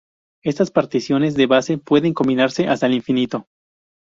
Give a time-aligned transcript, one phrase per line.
[0.43, 3.45] Estas particiones de base pueden combinarse hasta el infinito.